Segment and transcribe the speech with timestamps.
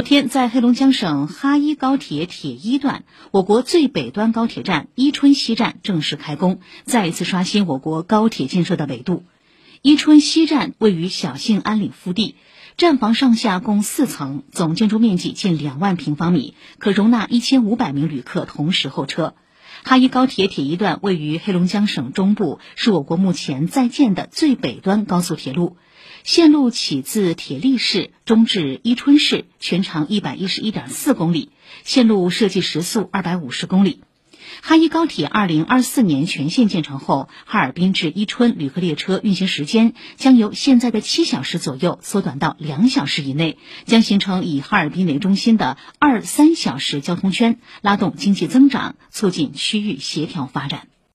[0.00, 9.24] 昨天，在黑龙江省哈伊高铁铁一段，我国最北端高铁站伊春西站正式开工，再一次刷新我国高铁建设的纬度。
[9.82, 12.36] 伊春西站位于小兴安岭腹地，
[12.78, 19.34] 站房上下共四层，总建筑面积近两万平方米，可容纳一千五百名旅客同时候车。
[19.82, 25.76] 哈伊高铁铁一段位于黑龙江省中部，是我国目前在建的最北端高速铁路。
[26.22, 31.50] 线路起自铁力市，终至伊春市，全长一百一十一点四公里。
[31.82, 34.02] 线路设计时速二百五十公里。
[34.62, 50.86] 哈伊高铁二零二四年全线建成后，哈尔滨至伊春旅客列车运行时间将由现在的七小时左右缩短到两小时以内，将形成以哈尔滨为中心的二三小时交通圈，拉动经济增长，促进区域协调发展。